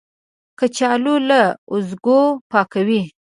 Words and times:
کچالو 0.59 1.15
له 1.29 1.41
وازګو 1.71 2.21
پاکوي 2.51 3.01